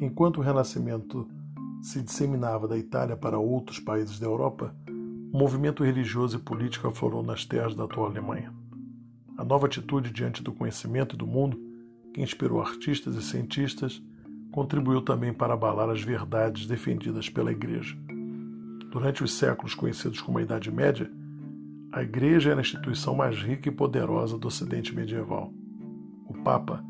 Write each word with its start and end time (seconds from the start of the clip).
Enquanto 0.00 0.38
o 0.38 0.40
Renascimento 0.40 1.28
se 1.82 2.00
disseminava 2.00 2.68
da 2.68 2.78
Itália 2.78 3.16
para 3.16 3.38
outros 3.38 3.80
países 3.80 4.18
da 4.18 4.26
Europa, 4.26 4.74
o 4.88 5.36
movimento 5.36 5.82
religioso 5.82 6.36
e 6.36 6.40
político 6.40 6.86
aflorou 6.86 7.22
nas 7.22 7.44
terras 7.44 7.74
da 7.74 7.84
atual 7.84 8.06
Alemanha. 8.06 8.52
A 9.36 9.44
nova 9.44 9.66
atitude 9.66 10.12
diante 10.12 10.42
do 10.42 10.52
conhecimento 10.52 11.16
e 11.16 11.18
do 11.18 11.26
mundo, 11.26 11.60
que 12.14 12.22
inspirou 12.22 12.60
artistas 12.60 13.16
e 13.16 13.22
cientistas, 13.22 14.00
contribuiu 14.52 15.02
também 15.02 15.32
para 15.32 15.54
abalar 15.54 15.90
as 15.90 16.00
verdades 16.00 16.66
defendidas 16.66 17.28
pela 17.28 17.50
Igreja. 17.50 17.96
Durante 18.90 19.24
os 19.24 19.32
séculos 19.32 19.74
conhecidos 19.74 20.20
como 20.20 20.38
a 20.38 20.42
Idade 20.42 20.70
Média, 20.70 21.10
a 21.90 22.02
Igreja 22.02 22.50
era 22.50 22.60
a 22.60 22.62
instituição 22.62 23.14
mais 23.14 23.36
rica 23.36 23.68
e 23.68 23.72
poderosa 23.72 24.36
do 24.38 24.48
Ocidente 24.48 24.94
medieval. 24.94 25.52
O 26.26 26.34
Papa, 26.34 26.84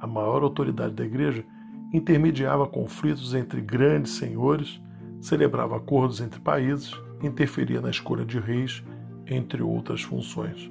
a 0.00 0.06
maior 0.06 0.42
autoridade 0.42 0.94
da 0.94 1.04
Igreja, 1.04 1.44
intermediava 1.92 2.66
conflitos 2.66 3.34
entre 3.34 3.60
grandes 3.60 4.12
senhores, 4.12 4.80
celebrava 5.20 5.76
acordos 5.76 6.20
entre 6.20 6.40
países, 6.40 6.92
interferia 7.22 7.80
na 7.80 7.90
escolha 7.90 8.24
de 8.24 8.38
reis, 8.38 8.82
entre 9.26 9.62
outras 9.62 10.02
funções. 10.02 10.70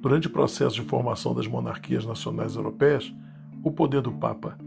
Durante 0.00 0.26
o 0.26 0.30
processo 0.30 0.74
de 0.76 0.82
formação 0.82 1.34
das 1.34 1.46
monarquias 1.46 2.04
nacionais 2.04 2.56
europeias, 2.56 3.12
o 3.62 3.70
poder 3.70 4.02
do 4.02 4.12
Papa, 4.12 4.58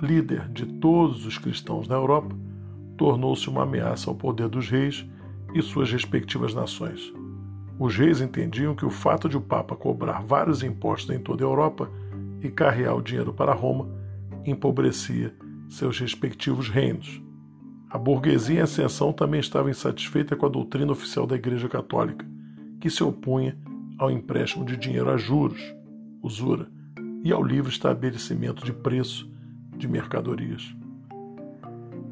líder 0.00 0.48
de 0.48 0.64
todos 0.64 1.26
os 1.26 1.36
cristãos 1.36 1.86
na 1.86 1.94
Europa, 1.94 2.34
tornou-se 2.96 3.48
uma 3.50 3.64
ameaça 3.64 4.08
ao 4.08 4.16
poder 4.16 4.48
dos 4.48 4.68
reis 4.68 5.06
e 5.54 5.60
suas 5.60 5.92
respectivas 5.92 6.54
nações. 6.54 7.12
Os 7.82 7.96
reis 7.96 8.20
entendiam 8.20 8.76
que 8.76 8.84
o 8.86 8.90
fato 8.90 9.28
de 9.28 9.36
o 9.36 9.40
Papa 9.40 9.74
cobrar 9.74 10.22
vários 10.22 10.62
impostos 10.62 11.12
em 11.12 11.18
toda 11.18 11.42
a 11.42 11.48
Europa 11.48 11.90
e 12.40 12.48
carrear 12.48 12.94
o 12.94 13.02
dinheiro 13.02 13.34
para 13.34 13.52
Roma 13.52 13.88
empobrecia 14.46 15.34
seus 15.68 15.98
respectivos 15.98 16.68
reinos. 16.68 17.20
A 17.90 17.98
burguesia 17.98 18.60
em 18.60 18.62
ascensão 18.62 19.12
também 19.12 19.40
estava 19.40 19.68
insatisfeita 19.68 20.36
com 20.36 20.46
a 20.46 20.48
doutrina 20.48 20.92
oficial 20.92 21.26
da 21.26 21.34
Igreja 21.34 21.68
Católica, 21.68 22.24
que 22.80 22.88
se 22.88 23.02
opunha 23.02 23.58
ao 23.98 24.12
empréstimo 24.12 24.64
de 24.64 24.76
dinheiro 24.76 25.10
a 25.10 25.16
juros, 25.16 25.60
usura, 26.22 26.70
e 27.24 27.32
ao 27.32 27.42
livre 27.42 27.72
estabelecimento 27.72 28.64
de 28.64 28.72
preço 28.72 29.28
de 29.76 29.88
mercadorias. 29.88 30.72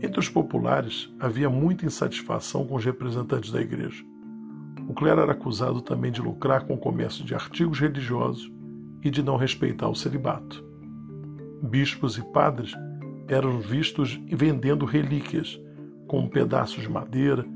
Entre 0.02 0.18
os 0.18 0.28
populares 0.28 1.08
havia 1.20 1.48
muita 1.48 1.86
insatisfação 1.86 2.66
com 2.66 2.74
os 2.74 2.84
representantes 2.84 3.52
da 3.52 3.60
Igreja. 3.60 4.09
O 4.90 4.92
clero 4.92 5.20
era 5.20 5.30
acusado 5.30 5.80
também 5.80 6.10
de 6.10 6.20
lucrar 6.20 6.66
com 6.66 6.74
o 6.74 6.78
comércio 6.78 7.24
de 7.24 7.32
artigos 7.32 7.78
religiosos 7.78 8.50
e 9.04 9.08
de 9.08 9.22
não 9.22 9.36
respeitar 9.36 9.88
o 9.88 9.94
celibato 9.94 10.68
bispos 11.62 12.16
e 12.16 12.22
padres 12.32 12.74
eram 13.28 13.60
vistos 13.60 14.20
vendendo 14.28 14.84
relíquias, 14.84 15.60
como 16.08 16.28
pedaços 16.28 16.82
de 16.82 16.88
madeira, 16.88 17.46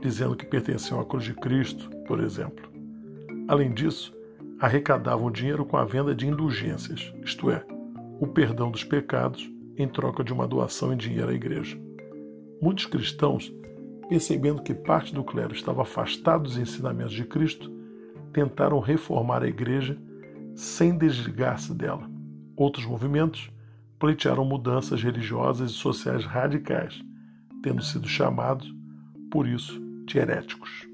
dizendo 0.00 0.36
que 0.36 0.44
pertenciam 0.44 1.00
à 1.00 1.04
cruz 1.04 1.24
de 1.24 1.32
Cristo, 1.32 1.88
por 2.06 2.20
exemplo. 2.20 2.70
Além 3.48 3.72
disso, 3.72 4.12
arrecadavam 4.58 5.30
dinheiro 5.30 5.64
com 5.64 5.76
a 5.76 5.84
venda 5.84 6.14
de 6.14 6.26
indulgências, 6.26 7.12
isto 7.24 7.50
é, 7.50 7.64
o 8.20 8.26
perdão 8.26 8.70
dos 8.70 8.84
pecados 8.84 9.50
em 9.76 9.88
troca 9.88 10.22
de 10.22 10.32
uma 10.32 10.46
doação 10.46 10.92
em 10.92 10.96
dinheiro 10.96 11.30
à 11.30 11.34
igreja. 11.34 11.80
Muitos 12.60 12.86
cristãos, 12.86 13.52
percebendo 14.08 14.62
que 14.62 14.74
parte 14.74 15.14
do 15.14 15.24
clero 15.24 15.54
estava 15.54 15.82
afastado 15.82 16.44
dos 16.44 16.58
ensinamentos 16.58 17.12
de 17.12 17.24
Cristo, 17.24 17.70
tentaram 18.32 18.78
reformar 18.80 19.42
a 19.42 19.48
igreja 19.48 19.98
sem 20.54 20.96
desligar-se 20.96 21.74
dela. 21.74 22.10
Outros 22.56 22.84
movimentos 22.84 23.50
pleitearam 23.98 24.44
mudanças 24.44 25.02
religiosas 25.02 25.70
e 25.70 25.74
sociais 25.74 26.24
radicais, 26.24 27.00
tendo 27.62 27.82
sido 27.82 28.08
chamados, 28.08 28.72
por 29.30 29.46
isso, 29.46 29.80
de 30.04 30.18
heréticos. 30.18 30.91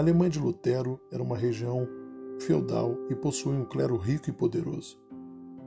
A 0.00 0.02
Alemanha 0.02 0.30
de 0.30 0.38
Lutero 0.38 0.98
era 1.12 1.22
uma 1.22 1.36
região 1.36 1.86
feudal 2.40 2.96
e 3.10 3.14
possuía 3.14 3.60
um 3.60 3.66
clero 3.66 3.98
rico 3.98 4.30
e 4.30 4.32
poderoso. 4.32 4.98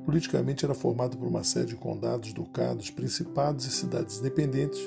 Politicamente 0.05 0.65
era 0.65 0.73
formado 0.73 1.15
por 1.15 1.27
uma 1.27 1.43
série 1.43 1.67
de 1.67 1.75
condados, 1.75 2.33
ducados, 2.33 2.89
principados 2.89 3.63
e 3.67 3.69
cidades 3.69 4.17
independentes 4.17 4.81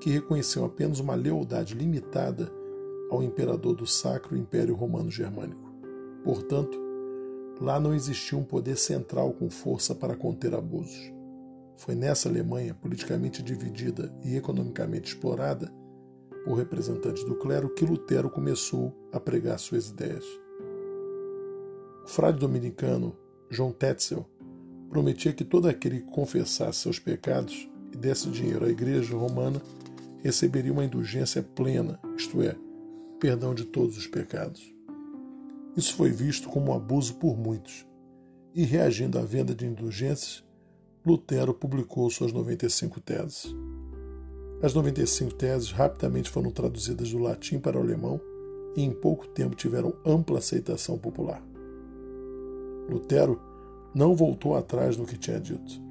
que 0.00 0.10
reconheciam 0.10 0.64
apenas 0.64 0.98
uma 0.98 1.14
lealdade 1.14 1.74
limitada 1.74 2.52
ao 3.08 3.22
imperador 3.22 3.76
do 3.76 3.86
Sacro 3.86 4.36
Império 4.36 4.74
Romano 4.74 5.12
Germânico. 5.12 5.72
Portanto, 6.24 6.76
lá 7.60 7.78
não 7.78 7.94
existia 7.94 8.36
um 8.36 8.42
poder 8.42 8.76
central 8.76 9.32
com 9.32 9.48
força 9.48 9.94
para 9.94 10.16
conter 10.16 10.56
abusos. 10.56 11.12
Foi 11.76 11.94
nessa 11.94 12.28
Alemanha, 12.28 12.74
politicamente 12.74 13.44
dividida 13.44 14.12
e 14.24 14.34
economicamente 14.34 15.14
explorada 15.14 15.72
por 16.44 16.54
representantes 16.54 17.24
do 17.24 17.34
clero, 17.34 17.70
que 17.70 17.84
Lutero 17.84 18.28
começou 18.30 18.92
a 19.12 19.20
pregar 19.20 19.58
suas 19.58 19.90
ideias. 19.90 20.24
O 22.04 22.08
frade 22.08 22.38
dominicano 22.38 23.16
João 23.48 23.72
Tetzel 23.72 24.26
prometia 24.90 25.32
que 25.32 25.44
todo 25.44 25.68
aquele 25.68 26.00
que 26.00 26.10
confessasse 26.10 26.80
seus 26.80 26.98
pecados 26.98 27.68
e 27.92 27.96
desse 27.96 28.28
dinheiro 28.28 28.64
à 28.64 28.68
Igreja 28.68 29.16
Romana 29.16 29.60
receberia 30.22 30.72
uma 30.72 30.84
indulgência 30.84 31.42
plena, 31.42 32.00
isto 32.16 32.42
é, 32.42 32.56
perdão 33.18 33.54
de 33.54 33.64
todos 33.64 33.96
os 33.96 34.06
pecados. 34.06 34.72
Isso 35.76 35.94
foi 35.94 36.10
visto 36.10 36.48
como 36.48 36.70
um 36.70 36.74
abuso 36.74 37.14
por 37.14 37.36
muitos, 37.36 37.86
e 38.54 38.64
reagindo 38.64 39.18
à 39.18 39.22
venda 39.22 39.54
de 39.54 39.66
indulgências, 39.66 40.44
Lutero 41.04 41.52
publicou 41.54 42.08
suas 42.10 42.32
95 42.32 43.00
teses. 43.00 43.54
As 44.62 44.74
95 44.74 45.34
teses 45.34 45.72
rapidamente 45.72 46.30
foram 46.30 46.52
traduzidas 46.52 47.10
do 47.10 47.18
latim 47.18 47.58
para 47.58 47.76
o 47.76 47.82
alemão 47.82 48.20
e 48.76 48.82
em 48.82 48.92
pouco 48.92 49.26
tempo 49.26 49.56
tiveram 49.56 49.92
ampla 50.06 50.38
aceitação 50.38 50.96
popular. 50.96 51.42
Lutero 52.88 53.40
não 53.92 54.14
voltou 54.14 54.56
atrás 54.56 54.96
no 54.96 55.04
que 55.04 55.18
tinha 55.18 55.40
dito, 55.40 55.82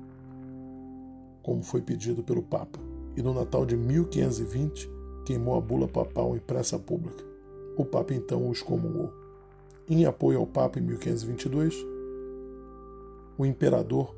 como 1.43 1.61
foi 1.63 1.81
pedido 1.81 2.23
pelo 2.23 2.41
Papa, 2.41 2.79
e 3.17 3.21
no 3.21 3.33
Natal 3.33 3.65
de 3.65 3.75
1520 3.75 4.89
queimou 5.25 5.57
a 5.57 5.61
bula 5.61 5.87
papal 5.87 6.33
em 6.37 6.39
praça 6.39 6.79
pública. 6.79 7.25
O 7.75 7.83
Papa 7.83 8.13
então 8.13 8.47
o 8.47 8.53
excomungou. 8.53 9.11
Em 9.89 10.05
apoio 10.05 10.39
ao 10.39 10.47
Papa 10.47 10.79
em 10.79 10.83
1522, 10.83 11.75
o 13.37 13.45
imperador 13.45 14.15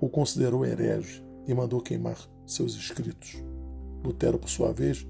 o 0.00 0.08
considerou 0.08 0.66
herege 0.66 1.24
e 1.46 1.54
mandou 1.54 1.80
queimar 1.80 2.18
seus 2.44 2.74
escritos. 2.74 3.40
Lutero, 4.02 4.38
por 4.38 4.48
sua 4.48 4.72
vez, 4.72 5.06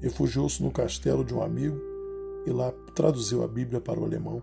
refugiou-se 0.00 0.62
no 0.62 0.70
castelo 0.70 1.24
de 1.24 1.34
um 1.34 1.42
amigo 1.42 1.80
e 2.46 2.50
lá 2.50 2.72
traduziu 2.94 3.42
a 3.42 3.48
Bíblia 3.48 3.80
para 3.80 3.98
o 3.98 4.04
alemão 4.04 4.42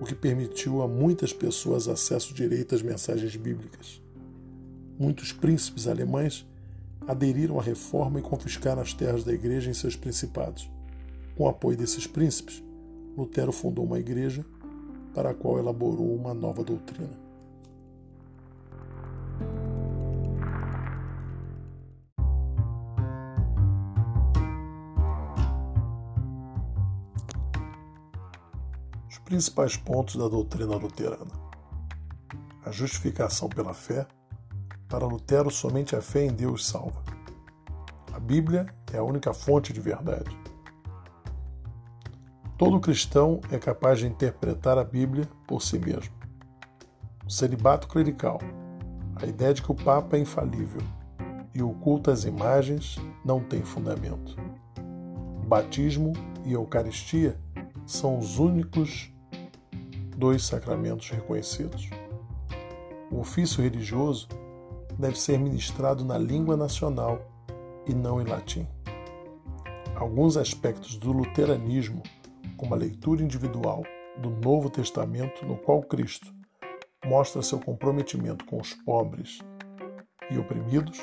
o 0.00 0.04
que 0.04 0.14
permitiu 0.14 0.82
a 0.82 0.88
muitas 0.88 1.32
pessoas 1.32 1.86
acesso 1.86 2.34
direito 2.34 2.74
às 2.74 2.82
mensagens 2.82 3.36
bíblicas. 3.36 4.02
Muitos 4.98 5.32
príncipes 5.32 5.86
alemães 5.86 6.46
aderiram 7.06 7.58
à 7.58 7.62
reforma 7.62 8.18
e 8.18 8.22
confiscaram 8.22 8.82
as 8.82 8.92
terras 8.92 9.24
da 9.24 9.32
igreja 9.32 9.70
em 9.70 9.74
seus 9.74 9.96
principados. 9.96 10.68
Com 11.36 11.44
o 11.44 11.48
apoio 11.48 11.76
desses 11.76 12.06
príncipes, 12.06 12.62
Lutero 13.16 13.52
fundou 13.52 13.84
uma 13.84 13.98
igreja 13.98 14.44
para 15.14 15.30
a 15.30 15.34
qual 15.34 15.58
elaborou 15.58 16.14
uma 16.14 16.34
nova 16.34 16.64
doutrina. 16.64 17.21
Principais 29.24 29.76
pontos 29.76 30.16
da 30.16 30.28
doutrina 30.28 30.76
luterana. 30.76 31.32
A 32.64 32.70
justificação 32.70 33.48
pela 33.48 33.74
fé. 33.74 34.06
Para 34.88 35.06
Lutero, 35.06 35.50
somente 35.50 35.96
a 35.96 36.02
fé 36.02 36.24
em 36.24 36.32
Deus 36.32 36.66
salva. 36.66 37.02
A 38.12 38.20
Bíblia 38.20 38.66
é 38.92 38.98
a 38.98 39.02
única 39.02 39.32
fonte 39.32 39.72
de 39.72 39.80
verdade. 39.80 40.36
Todo 42.58 42.78
cristão 42.78 43.40
é 43.50 43.58
capaz 43.58 43.98
de 43.98 44.06
interpretar 44.06 44.78
a 44.78 44.84
Bíblia 44.84 45.28
por 45.46 45.62
si 45.62 45.78
mesmo. 45.78 46.14
O 47.26 47.30
celibato 47.30 47.88
clerical. 47.88 48.40
A 49.16 49.26
ideia 49.26 49.54
de 49.54 49.62
que 49.62 49.72
o 49.72 49.74
Papa 49.74 50.16
é 50.16 50.20
infalível 50.20 50.82
e 51.54 51.62
o 51.62 51.72
culto 51.74 52.10
às 52.10 52.24
imagens 52.24 52.96
não 53.24 53.40
tem 53.40 53.62
fundamento. 53.62 54.36
O 55.42 55.46
batismo 55.46 56.12
e 56.44 56.50
a 56.50 56.54
Eucaristia 56.54 57.38
são 57.86 58.18
os 58.18 58.38
únicos 58.38 59.11
dois 60.22 60.44
sacramentos 60.44 61.10
reconhecidos. 61.10 61.90
O 63.10 63.18
ofício 63.18 63.60
religioso 63.60 64.28
deve 64.96 65.18
ser 65.18 65.36
ministrado 65.36 66.04
na 66.04 66.16
língua 66.16 66.56
nacional 66.56 67.20
e 67.88 67.92
não 67.92 68.22
em 68.22 68.24
latim. 68.24 68.64
Alguns 69.96 70.36
aspectos 70.36 70.96
do 70.96 71.10
luteranismo, 71.10 72.04
como 72.56 72.72
a 72.72 72.76
leitura 72.78 73.20
individual 73.20 73.82
do 74.16 74.30
Novo 74.30 74.70
Testamento, 74.70 75.44
no 75.44 75.56
qual 75.56 75.82
Cristo 75.82 76.32
mostra 77.04 77.42
seu 77.42 77.58
comprometimento 77.58 78.44
com 78.44 78.60
os 78.60 78.74
pobres 78.74 79.40
e 80.30 80.38
oprimidos, 80.38 81.00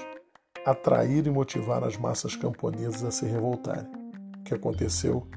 atrair 0.66 1.28
e 1.28 1.30
motivar 1.30 1.84
as 1.84 1.98
massas 1.98 2.38
camponesas 2.38 3.04
a 3.04 3.12
se 3.12 3.26
revoltarem, 3.26 3.92
que 4.46 4.54
aconteceu 4.54 5.28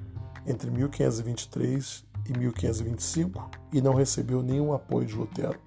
entre 0.47 0.71
1523 0.71 2.12
e 2.29 2.39
1525 2.39 3.51
e 3.73 3.81
não 3.81 3.95
recebeu 3.95 4.43
nenhum 4.43 4.73
apoio 4.73 5.07
de 5.07 5.15
Lutero. 5.15 5.59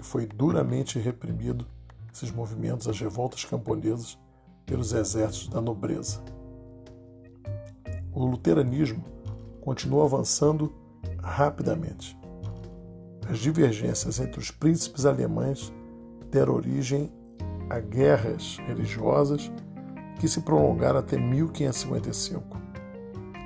Foi 0.00 0.26
duramente 0.26 0.98
reprimido 0.98 1.66
esses 2.12 2.30
movimentos, 2.30 2.88
as 2.88 2.98
revoltas 3.00 3.44
camponesas, 3.44 4.18
pelos 4.66 4.92
exércitos 4.92 5.48
da 5.48 5.60
nobreza. 5.60 6.22
O 8.12 8.24
luteranismo 8.24 9.04
continuou 9.60 10.04
avançando 10.04 10.72
rapidamente. 11.22 12.18
As 13.28 13.38
divergências 13.38 14.20
entre 14.20 14.38
os 14.38 14.50
príncipes 14.50 15.06
alemães 15.06 15.72
deram 16.30 16.54
origem 16.54 17.12
a 17.70 17.80
guerras 17.80 18.58
religiosas 18.66 19.50
que 20.20 20.28
se 20.28 20.40
prolongaram 20.40 20.98
até 20.98 21.18
1555. 21.18 22.71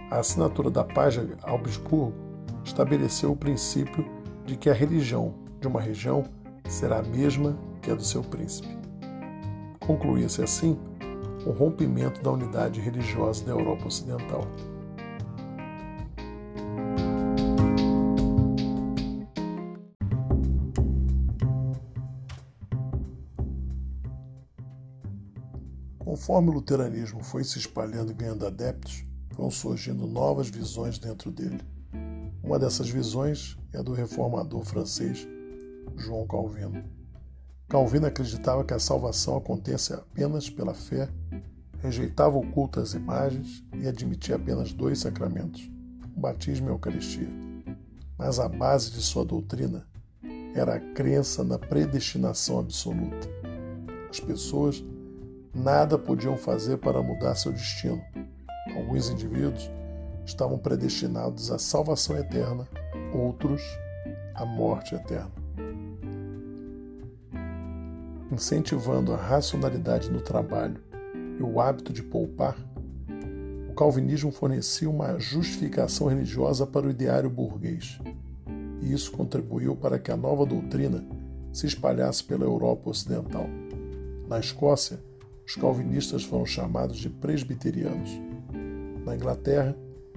A 0.08 0.19
assinatura 0.19 0.70
da 0.70 0.85
de 0.85 1.35
Augsburgo 1.43 2.14
estabeleceu 2.64 3.32
o 3.32 3.37
princípio 3.37 4.05
de 4.44 4.56
que 4.56 4.70
a 4.70 4.73
religião 4.73 5.35
de 5.61 5.67
uma 5.67 5.81
região 5.81 6.23
será 6.69 7.00
a 7.00 7.03
mesma 7.03 7.58
que 7.82 7.91
a 7.91 7.94
do 7.94 8.05
seu 8.05 8.23
príncipe. 8.23 8.69
Concluía-se 9.85 10.43
assim 10.43 10.79
o 11.44 11.50
rompimento 11.50 12.23
da 12.23 12.31
unidade 12.31 12.81
religiosa 12.81 13.44
da 13.44 13.50
Europa 13.50 13.87
Ocidental. 13.87 14.47
Conforme 25.99 26.50
o 26.50 26.53
luteranismo 26.53 27.23
foi 27.25 27.43
se 27.43 27.58
espalhando 27.58 28.12
e 28.12 28.14
ganhando 28.14 28.47
adeptos, 28.47 29.05
foram 29.37 29.50
surgindo 29.50 30.06
novas 30.06 30.49
visões 30.49 30.99
dentro 30.99 31.31
dele. 31.31 31.61
Uma 32.43 32.59
dessas 32.59 32.88
visões 32.88 33.56
é 33.73 33.79
a 33.79 33.83
do 33.83 33.93
reformador 33.93 34.65
francês 34.65 35.29
João 35.97 36.27
Calvino. 36.27 36.83
Calvino 37.69 38.06
acreditava 38.06 38.65
que 38.65 38.73
a 38.73 38.79
salvação 38.79 39.37
acontece 39.37 39.93
apenas 39.93 40.49
pela 40.49 40.73
fé, 40.73 41.11
rejeitava 41.81 42.38
o 42.38 42.50
culto 42.50 42.81
às 42.81 42.94
imagens 42.94 43.62
e 43.75 43.87
admitia 43.87 44.37
apenas 44.37 44.73
dois 44.73 45.00
sacramentos, 45.00 45.71
o 46.17 46.21
batismo 46.21 46.69
e 46.69 46.71
a 46.71 46.73
Eucaristia. 46.73 47.29
Mas 48.17 48.39
a 48.39 48.49
base 48.49 48.91
de 48.93 49.03
sua 49.03 49.25
doutrina 49.25 49.87
era 50.55 50.77
a 50.77 50.81
crença 50.81 51.44
na 51.44 51.59
predestinação 51.59 52.61
absoluta. 52.61 53.29
As 54.09 54.19
pessoas 54.19 54.82
nada 55.55 55.99
podiam 55.99 56.39
fazer 56.39 56.79
para 56.79 57.03
mudar 57.03 57.35
seu 57.35 57.53
destino. 57.53 58.03
Alguns 58.76 59.08
indivíduos 59.08 59.70
estavam 60.25 60.58
predestinados 60.58 61.50
à 61.50 61.58
salvação 61.58 62.17
eterna, 62.17 62.69
outros 63.12 63.62
à 64.34 64.44
morte 64.44 64.94
eterna. 64.94 65.32
Incentivando 68.31 69.14
a 69.14 69.17
racionalidade 69.17 70.11
no 70.11 70.20
trabalho 70.20 70.81
e 71.38 71.43
o 71.43 71.61
hábito 71.61 71.93
de 71.93 72.02
poupar, 72.02 72.56
o 73.70 73.75
calvinismo 73.75 74.31
fornecia 74.31 74.90
uma 74.90 75.19
justificação 75.19 76.08
religiosa 76.08 76.67
para 76.67 76.87
o 76.87 76.90
ideário 76.90 77.31
burguês. 77.31 77.99
E 78.82 78.93
isso 78.93 79.12
contribuiu 79.12 79.76
para 79.76 79.99
que 79.99 80.11
a 80.11 80.17
nova 80.17 80.44
doutrina 80.44 81.05
se 81.52 81.67
espalhasse 81.67 82.22
pela 82.25 82.44
Europa 82.44 82.90
Ocidental. 82.90 83.46
Na 84.29 84.38
Escócia, 84.38 84.99
os 85.46 85.55
calvinistas 85.55 86.25
foram 86.25 86.44
chamados 86.44 86.99
de 86.99 87.08
presbiterianos. 87.08 88.11
Na 89.06 89.14
Inglaterra, 89.14 89.75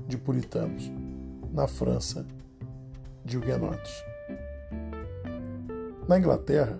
de 0.07 0.17
puritanos. 0.17 0.91
Na 1.53 1.67
França, 1.67 2.25
de 3.23 3.37
huguenotes. 3.37 4.03
Na 6.07 6.17
Inglaterra, 6.17 6.79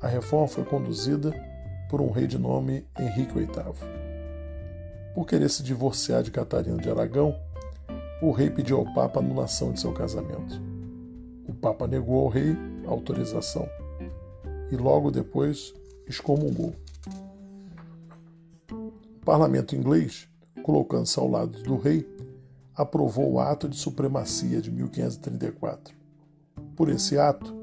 a 0.00 0.06
reforma 0.06 0.46
foi 0.46 0.64
conduzida 0.64 1.32
por 1.90 2.00
um 2.00 2.12
rei 2.12 2.28
de 2.28 2.38
nome 2.38 2.86
Henrique 2.96 3.34
VIII. 3.34 3.48
Por 5.14 5.26
querer 5.26 5.50
se 5.50 5.64
divorciar 5.64 6.22
de 6.22 6.30
Catarina 6.30 6.76
de 6.76 6.88
Aragão, 6.88 7.34
o 8.22 8.30
rei 8.30 8.50
pediu 8.50 8.78
ao 8.78 8.94
Papa 8.94 9.18
a 9.18 9.22
anulação 9.22 9.72
de 9.72 9.80
seu 9.80 9.92
casamento. 9.92 10.62
O 11.48 11.52
Papa 11.52 11.88
negou 11.88 12.20
ao 12.20 12.28
rei 12.28 12.56
a 12.86 12.90
autorização 12.90 13.68
e 14.70 14.76
logo 14.76 15.10
depois 15.10 15.74
excomungou 16.06 16.72
parlamento 19.24 19.76
inglês, 19.76 20.27
colocando-se 20.68 21.18
ao 21.18 21.26
lado 21.26 21.62
do 21.62 21.78
rei, 21.78 22.06
aprovou 22.74 23.32
o 23.32 23.40
Ato 23.40 23.66
de 23.66 23.76
Supremacia 23.78 24.60
de 24.60 24.70
1534. 24.70 25.96
Por 26.76 26.90
esse 26.90 27.18
ato, 27.18 27.56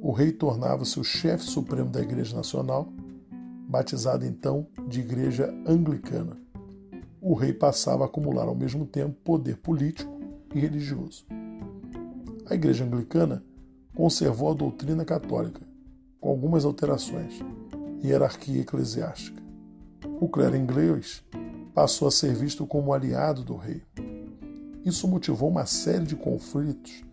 o 0.00 0.12
rei 0.12 0.30
tornava-se 0.30 1.00
o 1.00 1.02
chefe 1.02 1.42
supremo 1.42 1.90
da 1.90 2.00
Igreja 2.00 2.36
Nacional, 2.36 2.86
batizada 3.68 4.24
então 4.24 4.64
de 4.86 5.00
Igreja 5.00 5.52
Anglicana. 5.66 6.38
O 7.20 7.34
rei 7.34 7.52
passava 7.52 8.04
a 8.04 8.06
acumular 8.06 8.46
ao 8.46 8.54
mesmo 8.54 8.86
tempo 8.86 9.16
poder 9.24 9.56
político 9.56 10.20
e 10.54 10.60
religioso. 10.60 11.26
A 12.46 12.54
Igreja 12.54 12.84
Anglicana 12.84 13.42
conservou 13.92 14.52
a 14.52 14.54
doutrina 14.54 15.04
católica, 15.04 15.62
com 16.20 16.28
algumas 16.28 16.64
alterações, 16.64 17.40
hierarquia 18.04 18.60
eclesiástica 18.60 19.42
o 20.20 20.28
clero 20.28 20.56
inglês 20.56 21.24
passou 21.74 22.08
a 22.08 22.10
ser 22.10 22.34
visto 22.34 22.66
como 22.66 22.92
aliado 22.92 23.42
do 23.42 23.56
rei. 23.56 23.82
Isso 24.84 25.06
motivou 25.06 25.48
uma 25.48 25.66
série 25.66 26.04
de 26.04 26.16
conflitos 26.16 27.04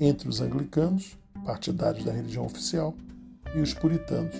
entre 0.00 0.28
os 0.28 0.40
anglicanos, 0.40 1.18
partidários 1.44 2.04
da 2.04 2.12
religião 2.12 2.46
oficial, 2.46 2.94
e 3.54 3.60
os 3.60 3.74
puritanos, 3.74 4.34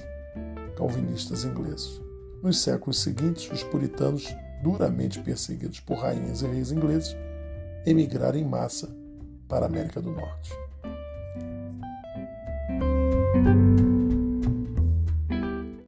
calvinistas 0.76 1.44
ingleses. 1.44 2.00
Nos 2.42 2.60
séculos 2.60 3.00
seguintes, 3.00 3.50
os 3.50 3.62
puritanos, 3.62 4.34
duramente 4.62 5.20
perseguidos 5.20 5.80
por 5.80 5.98
rainhas 5.98 6.42
e 6.42 6.46
reis 6.46 6.70
ingleses, 6.70 7.16
emigraram 7.84 8.38
em 8.38 8.44
massa 8.44 8.88
para 9.48 9.66
a 9.66 9.68
América 9.68 10.00
do 10.00 10.10
Norte. 10.12 10.52